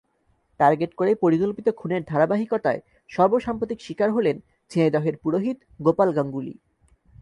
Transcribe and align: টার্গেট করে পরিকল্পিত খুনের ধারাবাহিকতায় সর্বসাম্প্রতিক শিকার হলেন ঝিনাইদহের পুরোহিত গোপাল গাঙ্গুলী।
টার্গেট 0.59 0.91
করে 0.93 1.11
পরিকল্পিত 1.15 1.67
খুনের 1.69 2.01
ধারাবাহিকতায় 2.03 2.79
সর্বসাম্প্রতিক 3.09 3.79
শিকার 3.81 4.09
হলেন 4.11 4.35
ঝিনাইদহের 4.71 5.15
পুরোহিত 5.17 5.57
গোপাল 5.81 6.09
গাঙ্গুলী। 6.13 6.53